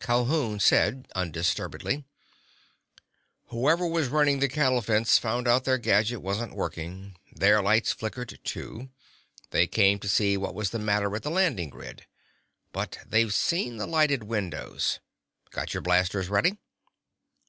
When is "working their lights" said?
6.56-7.92